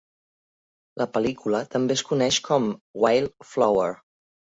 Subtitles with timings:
[1.01, 2.65] La pel·lícula també es coneix com
[3.05, 3.87] "Wild Flower".